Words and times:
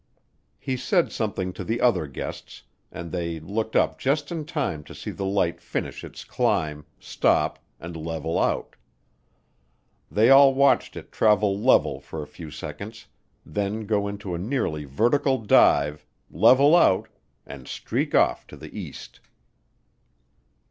He 0.57 0.77
said 0.77 1.11
something 1.11 1.53
to 1.53 1.63
the 1.63 1.79
other 1.79 2.07
guests, 2.07 2.63
and 2.91 3.11
they 3.11 3.39
looked 3.39 3.75
up 3.75 3.99
just 3.99 4.31
in 4.31 4.45
time 4.45 4.83
to 4.85 4.95
see 4.95 5.11
the 5.11 5.27
light 5.27 5.61
finish 5.61 6.03
its 6.03 6.23
climb, 6.23 6.85
stop, 6.99 7.59
and 7.79 7.95
level 7.95 8.39
out. 8.39 8.75
They 10.09 10.31
all 10.31 10.55
watched 10.55 10.95
it 10.97 11.11
travel 11.11 11.55
level 11.59 11.99
for 11.99 12.23
a 12.23 12.33
few 12.33 12.49
seconds, 12.49 13.05
then 13.45 13.85
go 13.85 14.07
into 14.07 14.33
a 14.33 14.39
nearly 14.39 14.85
vertical 14.85 15.37
dive, 15.37 16.03
level 16.31 16.75
out, 16.75 17.07
and 17.45 17.67
streak 17.67 18.15
off 18.15 18.47
to 18.47 18.57
the 18.57 18.75
east. 18.75 19.19